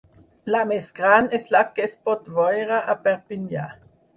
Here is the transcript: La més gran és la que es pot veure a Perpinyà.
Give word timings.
La 0.53 0.61
més 0.69 0.87
gran 0.99 1.27
és 1.39 1.45
la 1.57 1.61
que 1.75 1.85
es 1.91 1.93
pot 2.09 2.33
veure 2.41 2.81
a 2.95 2.99
Perpinyà. 3.07 3.69